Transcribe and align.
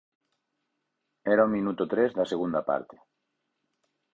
Era 1.33 1.47
o 1.47 1.53
minuto 1.55 1.83
tres 1.93 2.11
da 2.17 2.29
segunda 2.31 2.61
parte. 2.69 2.95